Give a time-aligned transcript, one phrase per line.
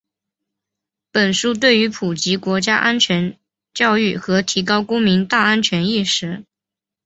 [1.11, 3.37] 本书对于普及国家安全
[3.71, 6.43] 教育和提高公民“大安全”意识